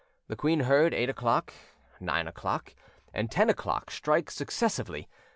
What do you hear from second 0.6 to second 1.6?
heard eight o'clock,